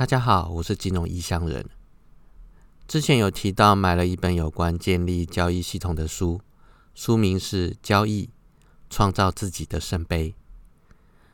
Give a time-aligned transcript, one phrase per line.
[0.00, 1.68] 大家好，我是金融异乡人。
[2.88, 6.40] 之前有提到买了一本有关建立交易系统的书，
[6.94, 8.30] 书名是《交易
[8.88, 10.30] 创造自己的圣杯》。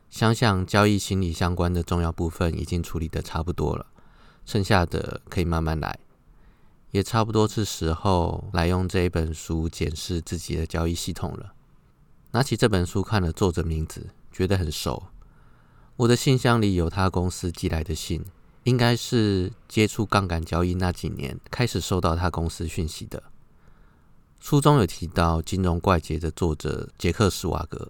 [0.09, 3.85] 想想交易心理相关的重要部分已经处理的差不多了，
[4.45, 5.97] 剩下的可以慢慢来，
[6.91, 11.53] 也差不多是时候来用这一本书检视自己的交易系统了。
[12.31, 15.03] 拿起这本书看了作者名字，觉得很熟。
[15.95, 18.25] 我的信箱里有他公司寄来的信，
[18.67, 23.23] 应该是接触杠杆交易那几年开始收到他公司讯息的。
[24.41, 27.89] 书中有提到《金融怪杰》的作者杰克·斯瓦格，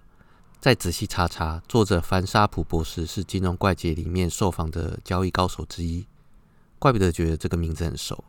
[0.62, 6.06] 再仔细查查，作者凡沙普博士是《金融怪杰》里面受访的交易高手之一，
[6.78, 8.24] 怪不得觉得这个名字很熟。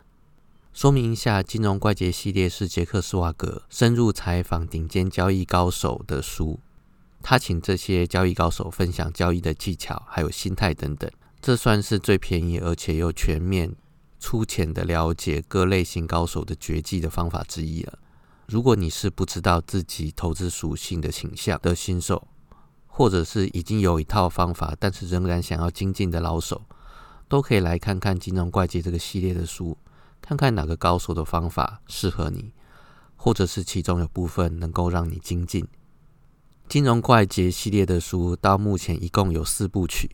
[0.73, 6.59] 说明一下，《金融怪杰》系列是杰克·斯瓦格深入采访顶尖交易高手的书。
[7.21, 11.11] 他请这些交易高手分享交易的技巧，还有心态等等，
[11.41, 13.73] 这算是最便宜而且又全面、
[14.19, 17.97] 粗浅的了解各类型高手的绝技的方法之一了。
[18.47, 22.27] 如果你是不知道自己投资属性的倾向的新手，
[22.87, 26.63] 或者是已经有一套方法，但是仍然想要精进的老手，
[27.27, 29.77] 都可以来看看《金融怪杰》这个系列的书，
[30.19, 32.51] 看看哪个高手的方法适合你，
[33.15, 35.65] 或者是其中有部分能够让你精进。
[36.67, 40.09] 金融怪杰系列的书到目前一共有四部曲，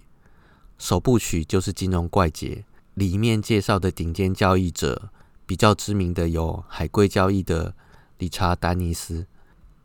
[0.78, 5.10] 首部曲就是金融怪杰，里面介绍的顶尖交易者，
[5.46, 7.74] 比较知名的有海归交易的
[8.18, 9.26] 理查丹尼斯，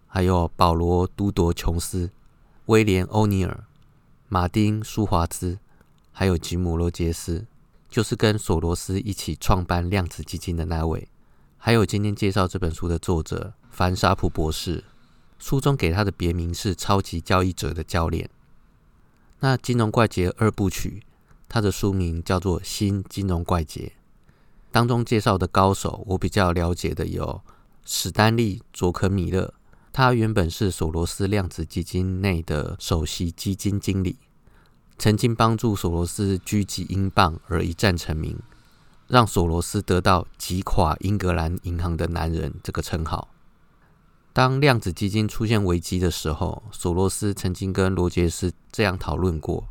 [0.06, 2.10] 还有保罗都铎琼斯、
[2.66, 3.64] 威廉欧尼尔、
[4.28, 5.58] 马丁舒华兹，
[6.12, 7.46] 还有吉姆罗杰斯，
[7.88, 11.08] 就是跟索罗斯一起创办量子基金的那位，
[11.56, 14.84] 还有今天介绍这本书的作者凡沙普博士。
[15.38, 18.28] 书中给他的别名是“超级交易者的教练”。
[19.42, 21.02] 那《金融怪杰》二部曲，
[21.48, 23.94] 它的书名叫做《新金融怪杰》。
[24.70, 27.40] 当中介绍的高手，我比较了解的有
[27.84, 29.54] 史丹利·佐克米勒，
[29.92, 34.18] 他原本是索罗斯量子基金内的首席基金经理，
[34.98, 38.38] 曾经帮助索罗斯狙击英镑而一战成名，
[39.08, 43.28] 让索罗斯得到“击垮英格兰银行的男人”这个称号。
[44.32, 49.64] 当量子基金出现危机的时候，索罗斯曾经跟罗杰斯这样讨论过。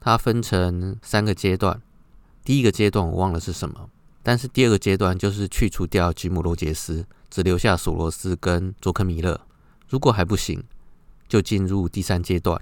[0.00, 1.82] 它分成三个阶段，
[2.44, 3.88] 第一个阶段我忘了是什么，
[4.22, 9.40] 但是第二个阶段就是去除掉吉姆·罗杰斯，只留下索罗斯跟佐克米勒。
[9.88, 10.62] 如果还不行，
[11.26, 12.60] 就进入第三阶段。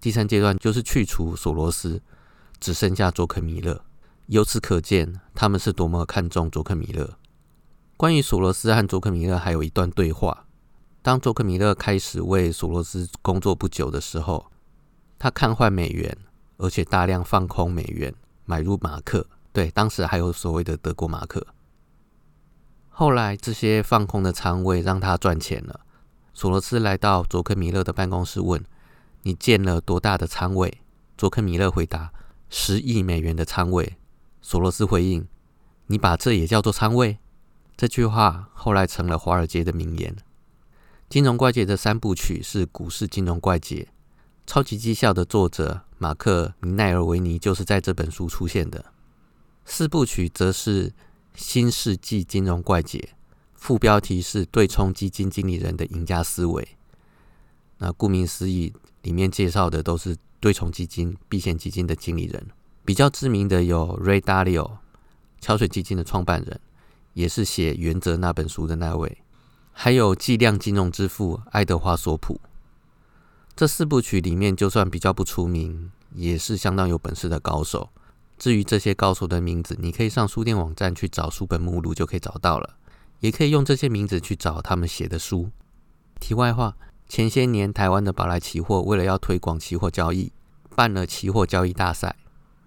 [0.00, 2.02] 第三阶段就是去除索罗斯，
[2.60, 3.82] 只剩下佐克米勒。
[4.26, 7.16] 由此可见，他们是多么看重佐克米勒。
[7.96, 10.46] 关于索罗斯和佐克米勒还有一段对话。
[11.00, 14.50] 当佐克米勒开始为索罗斯工作不久的时候，
[15.18, 16.16] 他看坏美元，
[16.56, 18.12] 而且大量放空美元，
[18.46, 19.26] 买入马克。
[19.52, 21.46] 对，当时还有所谓的德国马克。
[22.88, 25.80] 后来这些放空的仓位让他赚钱了。
[26.32, 28.64] 索罗斯来到佐克米勒的办公室问
[29.22, 30.80] ：“你建了多大的仓位？”
[31.16, 32.12] 佐克米勒回答
[32.50, 33.96] ：“十亿美元的仓位。”
[34.42, 35.28] 索罗斯回应
[35.86, 37.18] ：“你把这也叫做仓位？”
[37.76, 40.16] 这句话后来成了华尔街的名言。
[41.08, 43.88] 金融怪杰的三部曲是股市金融怪杰，
[44.46, 48.84] 超级绩效的作者马克·米奈尔维尼就是在这本书出现的。
[49.64, 50.92] 四部曲则是
[51.34, 53.10] 新世纪金融怪杰，
[53.54, 56.66] 副标题是对冲基金经理人的赢家思维。
[57.78, 62.46] 那顾名思义，里面介绍的都是对冲基金、避险基金的经理人。
[62.84, 64.78] 比较知名的有 Ray Dalio，
[65.40, 66.60] 桥水基金的创办人。
[67.14, 69.18] 也是写《原则》那本书的那位，
[69.72, 72.40] 还有计量金融之父爱德华索普。
[73.56, 77.90] 这四部曲里面，就算比较不出名，也是相当有本事的高手。
[78.36, 82.74] 至于这些高手的名字，你可以上书店网站去找书本目录就可以找到了，
[83.20, 85.50] 也可以用这些名字去找他们写的书。
[86.18, 86.74] 题外话，
[87.08, 90.32] 前些年台湾的宝来期货为了要推广期货交易，
[90.74, 92.16] 办了期货交易大赛，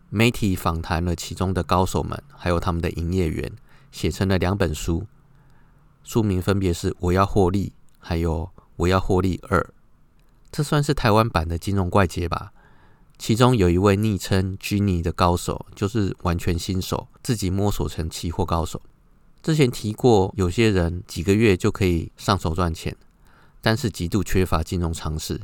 [0.09, 3.51] 媒体访谈了其中的高手们，还有他们的营业员。
[3.97, 5.07] 写成了两本书，
[6.03, 9.59] 书名分别是《我要获利》还有《我要获利二》，
[10.51, 12.53] 这算是台湾版的金融怪杰吧。
[13.17, 18.79] 其中有一位昵称 “Jenny” 的高手，就是完全新手，自己摸索成期货高手。
[19.41, 22.95] 之前提过，有些人几个月就可以上手赚钱，
[23.61, 25.41] 但是极度缺乏金融常识。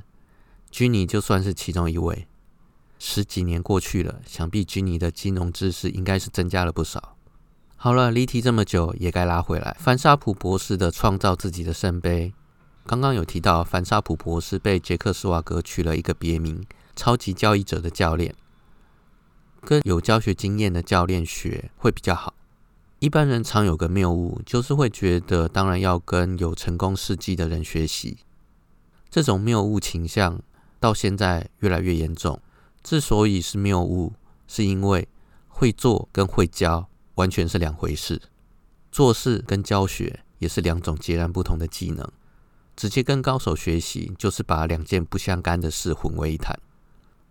[0.72, 2.28] Jenny 就算是其中一位。
[3.00, 7.18] 十几年过去了，想必 Jenny 的金融知识应该是增加了不少。
[7.84, 9.76] 好了，离题这么久，也该拉回来。
[9.78, 12.34] 凡沙普博士的创造自己的圣杯，
[12.86, 16.66] 刚刚有提到，凡沙普博士被杰克斯瓦格取了一个别名——
[16.96, 18.34] 超级交易者的教练。
[19.60, 22.34] 跟有教学经验的教练学会比较好。
[23.00, 28.20] 一般人常有个谬误，就是会觉得当然要跟有成功事迹的人学习。
[29.10, 30.42] 这种谬误倾向
[30.80, 32.40] 到现在越来越严重。
[32.82, 34.14] 之所以是谬误，
[34.48, 35.10] 是因为
[35.50, 38.22] 会做跟会教完全是两回事，
[38.92, 42.10] 做事跟教学也是两种截然不同的技能。
[42.76, 46.60] 直接跟高手学习，就是把两件不相干的事混为一谈。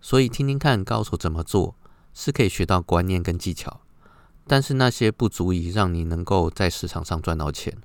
[0.01, 1.75] 所以听听看高手怎么做，
[2.15, 3.81] 是可以学到观念跟技巧，
[4.47, 7.77] 但是那些不足以让你能够在市场上赚到钱。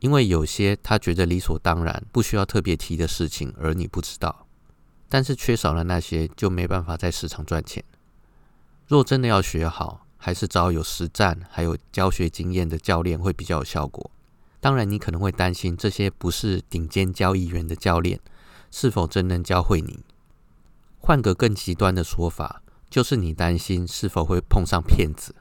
[0.00, 4.46] 因为有些他觉得理所当然、不需要特别提的事情，而你不知道。
[5.08, 7.82] 但是缺少了那些，就没办法在市场赚钱。
[8.86, 14.10] 若真的要学好，还是找有实战还有教学经验的教练会比较有效果。
[14.60, 18.20] 当然，你可能会担心这些不是顶尖交易员的教练
[18.70, 20.00] 是否真能教会你。
[20.98, 22.60] 换个更极端的说法，
[22.90, 25.36] 就是你担心是否会碰上骗子。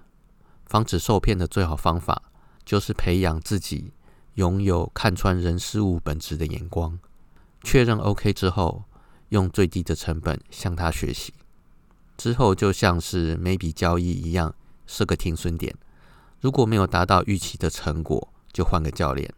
[0.68, 2.22] 防止受骗的最好方法，
[2.64, 3.92] 就是培养自己
[4.36, 7.00] 拥有看穿人事物本质的眼光。
[7.64, 8.84] 确认 OK 之后，
[9.30, 11.34] 用最低的成本向他学习。
[12.16, 14.54] 之后就像是每笔交易一样，
[14.88, 15.76] 设个停损点。
[16.42, 19.32] 如果没有达到预期的成果，就换个教练，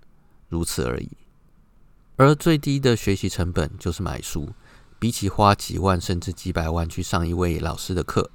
[0.47, 1.09] 如此而已。
[2.15, 4.49] 而最低的学习成本就是买书，
[4.99, 8.29] 比起花几万甚至几百万去上一位老师的课，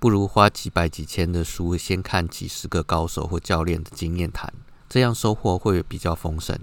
[0.00, 4.52] 不如花几百几千的书，先看几十个高手或教练的经验谈，
[4.88, 6.58] 这样收获会比较丰盛。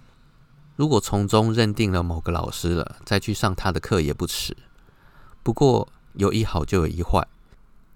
[0.76, 4.58] 如果从中认定了某个老师了，再去上他的课也不迟。
[5.42, 7.26] 不过有一好就有一坏，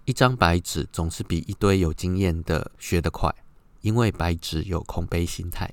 [0.10, 3.32] 一张白纸总是比一堆有经验的学得快。
[3.82, 5.72] 因为白纸有空杯心态，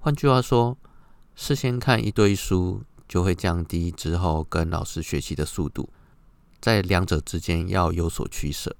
[0.00, 0.76] 换句话说，
[1.36, 5.88] 事先看一堆书就会降低之后跟老师学习的速度，
[6.60, 8.74] 在两者之间要有所取舍。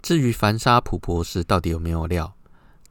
[0.00, 2.34] 至于凡沙普博士到底有没有料，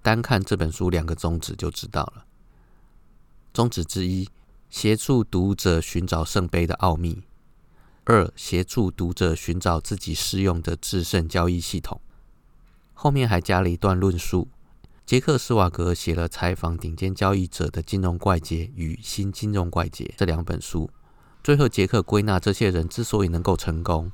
[0.03, 2.25] 单看这本书两个宗旨就知道了。
[3.51, 4.29] 宗旨之一，
[4.69, 7.23] 协助读者寻找圣杯的奥秘；
[8.07, 11.99] 二，协助读者寻找自己适用的制胜交易系统。
[12.93, 14.47] 后面还加了一段论述。
[15.07, 20.89] 杰克·斯瓦格写了采访顶尖交易者的《金融怪杰》与《新金融怪杰》这两本书。
[21.43, 24.11] 最后，杰克归纳这些人之所以能够成功，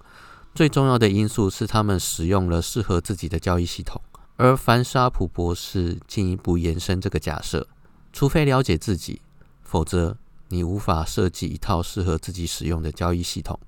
[0.55, 4.01] 最重要的因素是他们使用了适合自己的交易系统。
[4.37, 7.67] 而凡沙普博士进一步延伸这个假设：
[8.13, 9.21] 除非了解自己，
[9.61, 10.17] 否则
[10.47, 13.59] 你无法设计一套适合自己使用的交易系统。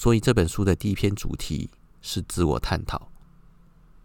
[0.00, 1.68] 所以，这本书的第一篇主题
[2.00, 3.10] 是自我探讨。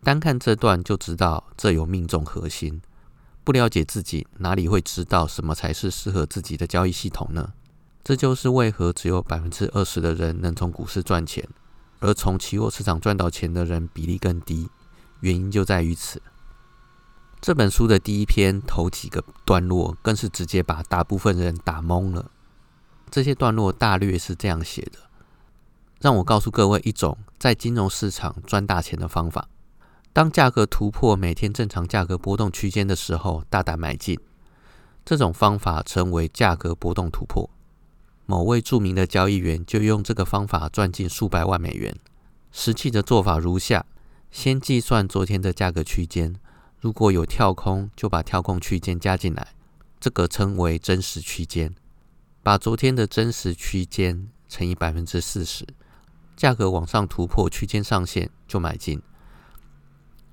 [0.04, 2.82] 单看这段就知道，这有命中核心。
[3.46, 7.54] 不了解自己，哪里会知道什么才是适合自己的交易系统呢？
[8.04, 11.48] 这就是为何只有百分之二十的人能从股市赚钱，
[12.02, 14.70] 而从期货市场赚到钱的人比例更低。
[15.22, 16.22] 原因就在于此。
[17.40, 22.30] 这本书的第一篇头几个段落，更是直接把大部分人打懵了。
[23.10, 25.00] 这些段落大略是这样写的：
[26.06, 29.50] 让我告诉各位一种在金融市场赚大钱的方法。
[30.13, 34.19] 当价格突破每天正常价格波动区间的时候，大胆买进。
[35.04, 37.50] 这种方法称为价格波动突破。
[38.28, 41.98] 某位著名的交易员就用这个方法赚进数百万美元。
[42.51, 43.84] 实际的做法如下：
[44.30, 46.36] 先计算昨天的价格区间，
[46.80, 49.56] 如果有跳空，就把跳空区间加进来，
[50.00, 51.74] 这个称为真实区间。
[52.44, 55.65] 把昨天的真实区间乘以百分之四十，
[56.36, 59.01] 价格往上突破区间上限就买进。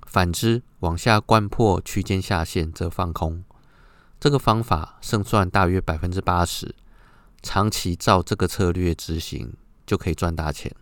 [0.06, 3.44] 反之，往下灌破区间下限则放空。
[4.20, 6.74] 这个方法胜算大约百分之八十，
[7.42, 9.54] 长期照这个策略执行
[9.86, 10.74] 就可以赚大钱。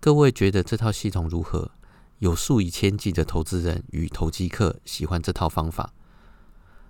[0.00, 1.70] 各位觉得这套系统如何？
[2.18, 5.92] 有数以千计的投资人与投机客喜欢这套方法。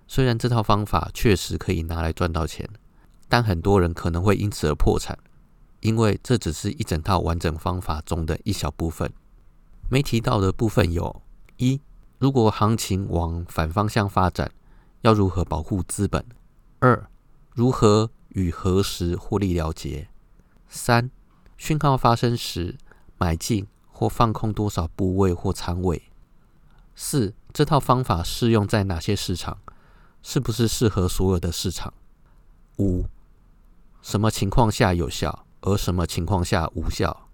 [0.06, 2.68] 虽然这套方法确实可以拿来赚到钱，
[3.28, 5.18] 但很多人可能会因此而破产，
[5.82, 9.12] 因为这只是一整套完整方法中的一小部分。
[9.90, 11.22] 没提到的部分有。
[11.58, 11.80] 一，
[12.18, 14.50] 如果行情往反方向发展，
[15.02, 16.24] 要如何保护资本？
[16.78, 17.08] 二，
[17.54, 20.08] 如何与何时获利了结？
[20.68, 21.10] 三，
[21.56, 22.78] 讯号发生时
[23.18, 26.10] 买进或放空多少部位或仓位？
[26.94, 29.58] 四，这套方法适用在哪些市场？
[30.22, 31.92] 是不是适合所有的市场？
[32.78, 33.04] 五，
[34.00, 37.28] 什么情况下有效，而什么情况下无效？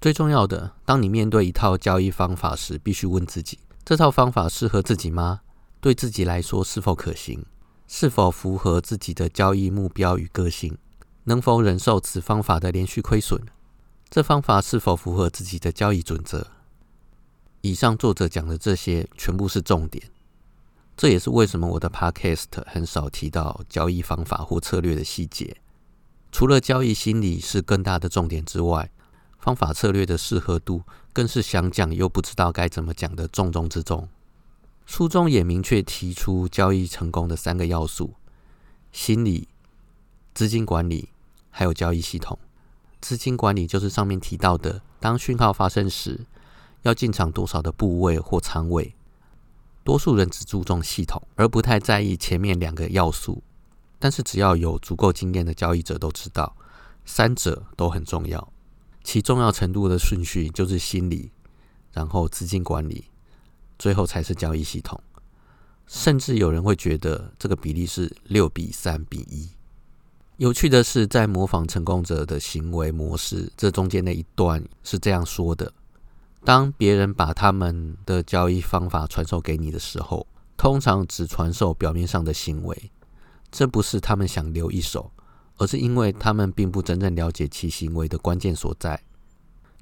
[0.00, 3.58] 最重要的，当你面对一套交易方法时，必须问自己。
[3.84, 5.40] 这套方法适合自己吗？
[5.80, 7.44] 对自己来说是否可行？
[7.86, 10.76] 是否符合自己的交易目标与个性？
[11.24, 13.40] 能否忍受此方法的连续亏损？
[14.10, 16.46] 这方法是否符合自己的交易准则？
[17.62, 20.10] 以上作者讲的这些全部是重点，
[20.96, 25.56] 这也是为什么我的 Podcast 很少提到交易方法或策略的细节。
[26.34, 28.90] 除了交易心理是更大的重点之外，
[29.38, 34.08] 方法策略的适合度更是想讲又不知道该怎么讲的重中之重。
[34.84, 38.14] 书中也明确提出交易成功的三个要素：
[38.90, 39.46] 心理、
[40.34, 41.10] 资金管理，
[41.50, 42.36] 还有交易系统。
[43.00, 46.26] 资金管理就是上面提到的，当讯号发生时，
[46.82, 48.96] 要进场多少的部位或仓位。
[49.84, 53.44] 多数人只注重系统，而不太在意前面两个要素。
[54.04, 56.54] 但是只要有足够经验的交易者都知道，
[57.06, 58.52] 三者都很重要。
[59.02, 61.32] 其重要程度的顺序就是心理，
[61.90, 63.06] 然后资金管理，
[63.78, 65.02] 最后才是交易系统。
[65.86, 69.48] 甚至有人会觉得这个比例是六比三比一。
[70.36, 75.72] 有趣的是，在模仿成功者的行为模式这中间的一段是这样说的：
[76.44, 80.26] 当别人把他们的交易方法传授给你的时候，
[80.58, 82.90] 通常只传授表面上的行为。
[83.56, 85.12] 这不是他们想留一手，
[85.58, 89.00] 而是因为他们并不真正了解其行为的关键所在。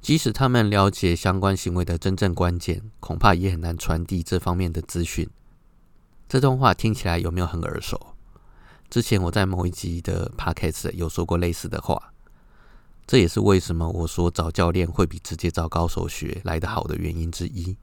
[0.02, 5.26] 即使他们了解相关行为的真正关键，恐怕也很难传递这方面的资讯。
[6.28, 7.98] 这段话听起来有没有很耳熟？
[8.90, 12.12] 之前我在某一集的 podcast 有说过类似的话。
[13.06, 17.74] 这也是为什么我说找教练会比直接找高手学来得好的原因之一。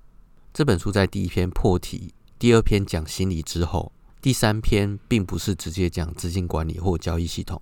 [0.54, 3.92] 这本书在第一篇破题，第二篇讲心理之后。
[4.22, 7.62] 第三篇并不是直接讲资金管理或交易系统，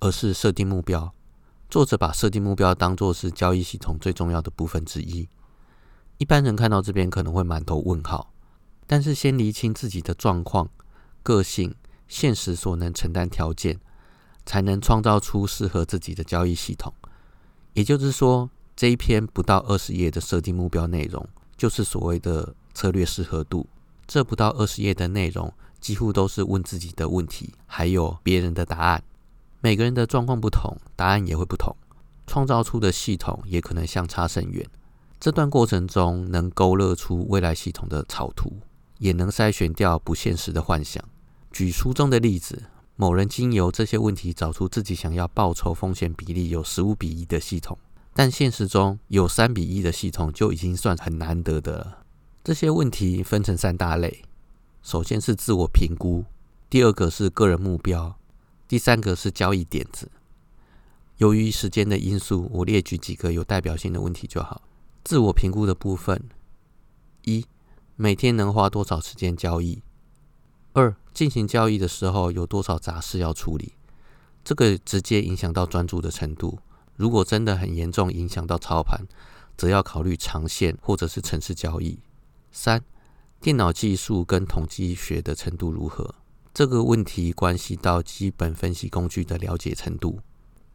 [0.00, 1.12] 而是设定目标。
[1.68, 5.28] 作者把设定目标当作是交易系统最重要的部分之一。
[6.16, 8.32] 一般人看到这边可能会满头问号，
[8.86, 10.70] 但是先厘清自己的状况、
[11.22, 11.74] 个性、
[12.08, 13.78] 现实所能承担条件，
[14.46, 16.94] 才能创造出适合自己的交易系统。
[17.74, 23.68] 也就是说，这一篇不到二十页的设定目标内容，就是所谓的策略适合度。
[24.06, 25.52] 这不到二十页的内容。
[25.80, 29.02] 几乎都是问自己的问题，还有别人的答案。
[29.60, 31.74] 每个人的状况不同，答案也会不同，
[32.26, 34.64] 创造出的系统也可能相差甚远。
[35.18, 38.52] 这段过程中，能勾勒出未来系统的草图，
[38.98, 41.02] 也能筛选掉不现实的幻想。
[41.50, 42.62] 举书中的例子，
[42.94, 47.76] 某人经由这些问题找出自己想要报酬风险比例有十五比一的系统，
[48.14, 51.98] 但现实中有三比一的系统就已经算很难得的了。
[52.44, 54.22] 这些问题分成三大类。
[54.82, 56.24] 首先是自我评估，
[56.70, 58.16] 第二个是个人目标，
[58.66, 60.10] 第三个是交易点子。
[61.18, 64.62] 由于时间的因素，我列举几个有代表性的问题就好。
[65.04, 66.28] 自我评估的部分：
[67.24, 67.44] 一、
[67.96, 69.82] 每天能花多少时间交易？
[70.72, 73.72] 二、进行交易的时候有多少杂事要处理？
[74.44, 76.60] 这个直接影响到专注的程度。
[76.96, 79.06] 如果真的很严重影响到操盘，
[79.56, 81.98] 则要考虑长线或者是城市交易。
[82.52, 82.82] 三。
[83.40, 86.16] 电脑技术跟统计学的程度如何？
[86.52, 90.18] 这个问题关系到基本分析工具的了解程度。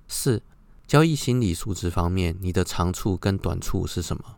[0.07, 0.41] 四、
[0.87, 4.37] 交易心理素质方面，你的长处跟短处是什么？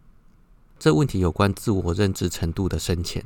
[0.79, 3.24] 这问题有关自我认知程度的深浅。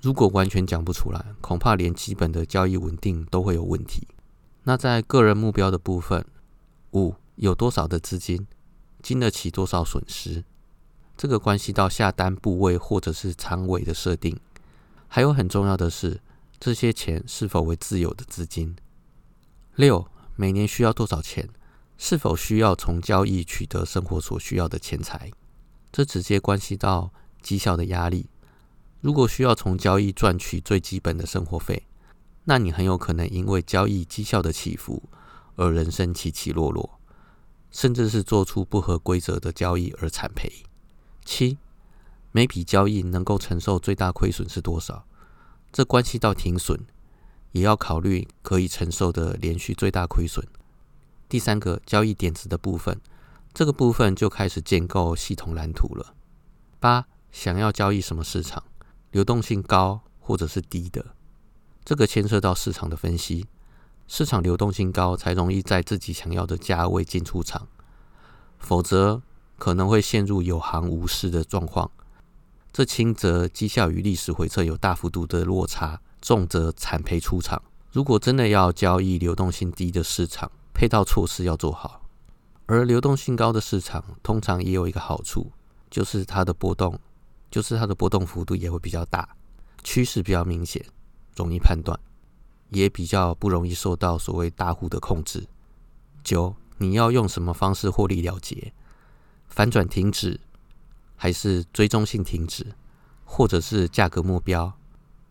[0.00, 4.06] 如果完全讲不出来，恐怕连基本的交易稳定都会有问题。
[4.62, 6.24] 那在个人目标的部分，
[6.92, 8.46] 五有多少的资金，
[9.02, 10.44] 经得起多少损失？
[11.22, 14.36] 这个关系到下单部位或者是仓位的设定，
[15.06, 16.20] 还有很重要的是，
[16.58, 18.74] 这些钱是否为自有的资金。
[19.76, 21.48] 六，每年需要多少钱？
[21.96, 25.30] 是否需要从交易取得生活所需要的钱财？
[25.92, 28.28] 这直接关系到绩效的压力。
[29.00, 31.86] 如果需要从交易赚取最基本的生活费，
[32.42, 35.00] 那你很有可能因为交易绩效的起伏
[35.54, 36.98] 而人生起起落落，
[37.70, 40.52] 甚至是做出不合规则的交易而惨赔。
[41.24, 41.58] 七，
[42.30, 45.06] 每笔交易能够承受最大亏损是多少？
[45.72, 46.80] 这关系到停损，
[47.52, 50.46] 也要考虑可以承受的连续最大亏损。
[51.28, 53.00] 第三个交易点子的部分，
[53.54, 56.14] 这个部分就开始建构系统蓝图了。
[56.78, 58.62] 八，想要交易什么市场？
[59.10, 61.14] 流动性高或者是低的？
[61.84, 63.46] 这个牵涉到市场的分析。
[64.06, 67.68] 市场流动性高，才容易在自己想要的价位进出场，
[68.58, 69.22] 否则。
[69.62, 71.88] 可能会陷入有行无市的状况，
[72.72, 77.62] 这轻则绩效与历史回测有大幅度的落差，重则惨赔出场。
[77.92, 82.02] 如果真的要交易流动性低的市场，配套措施要做好。
[82.66, 85.52] 而流动性高的市场，通常也有一个好处，
[85.88, 86.98] 就是它的波动，
[87.48, 89.28] 就是它的波动幅度也会比较大，
[89.84, 90.84] 趋势比较明显，
[91.36, 91.96] 容易判断，
[92.70, 95.46] 也比较不容易受到所谓大户的控制。
[96.24, 98.72] 九，你要用什么方式获利了结？
[99.54, 100.40] 反转停止，
[101.14, 102.66] 还是追踪性停止，
[103.26, 104.72] 或者是价格目标，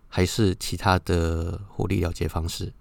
[0.08, 2.72] 还是其他的获利了结方式？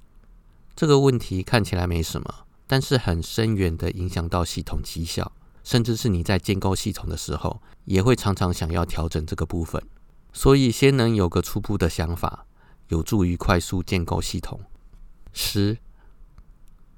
[0.77, 5.33] 这个问题看起来没什么，但是很深远的影响到系统绩效，
[5.65, 9.83] 甚至是你在建构系统的时候，也会常常想要调整这个部分。
[10.35, 12.47] 所以，先能有个初步的想法，
[12.89, 14.61] 有助于快速建构系统。
[15.33, 15.79] 十，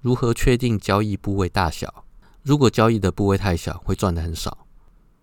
[0.01, 2.05] 如何确定交易部位大小？
[2.43, 4.51] 如果交易的部位太小，会赚的很少；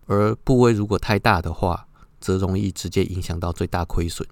[0.06, 1.86] 而部位如果太大的话，
[2.20, 4.26] 则容易直接影响到最大亏损。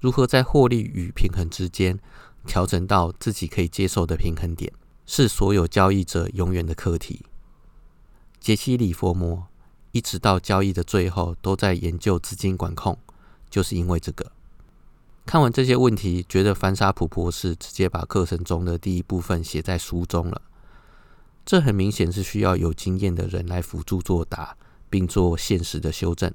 [0.00, 1.98] 如何在获利与平衡之间？
[2.46, 4.72] 调整到自己可以接受的平衡点，
[5.04, 7.26] 是所有交易者永远的课题。
[8.40, 9.48] 杰西·里佛摩
[9.92, 12.96] 一直到交易的最后都在研究资金管控，
[13.50, 14.30] 就是因为这个。
[15.26, 20.40] 看完这些问题，觉得凡沙普博士直接把课程中的第一部分写在书中了。
[21.48, 24.54] 这很明显是需要有经验的人来辅助作答，
[24.90, 26.30] 并做现实的修正，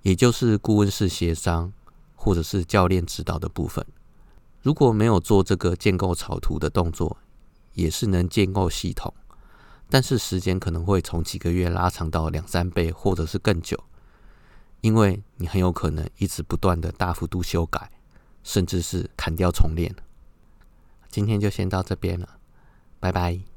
[0.00, 1.70] 也就是顾问式协商
[2.14, 3.84] 或者是教练指导的部分。
[4.62, 7.18] 如果没有做这个建构草图的动作，
[7.74, 9.12] 也是能建构系统，
[9.90, 13.78] 但是时间可能会从几个月拉长到两三倍，或者是更久，
[14.80, 17.90] 因为你很有可能一直不断的大幅度修改，
[18.42, 19.94] 甚至是砍掉重练。
[21.10, 22.38] 今天就先到这边了，
[22.98, 23.44] 拜拜。